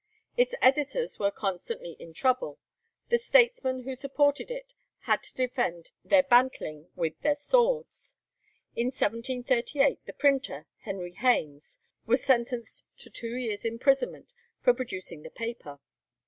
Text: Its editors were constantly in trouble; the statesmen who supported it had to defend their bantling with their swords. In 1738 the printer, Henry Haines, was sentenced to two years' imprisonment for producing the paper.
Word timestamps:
Its 0.35 0.55
editors 0.63 1.19
were 1.19 1.29
constantly 1.29 1.91
in 1.99 2.11
trouble; 2.11 2.57
the 3.09 3.19
statesmen 3.19 3.83
who 3.83 3.93
supported 3.93 4.49
it 4.49 4.73
had 5.01 5.21
to 5.21 5.35
defend 5.35 5.91
their 6.03 6.23
bantling 6.23 6.89
with 6.95 7.21
their 7.21 7.35
swords. 7.35 8.15
In 8.75 8.87
1738 8.87 10.03
the 10.07 10.13
printer, 10.13 10.65
Henry 10.79 11.13
Haines, 11.13 11.77
was 12.07 12.23
sentenced 12.23 12.81
to 12.97 13.11
two 13.11 13.35
years' 13.35 13.63
imprisonment 13.63 14.33
for 14.59 14.73
producing 14.73 15.21
the 15.21 15.29
paper. 15.29 15.79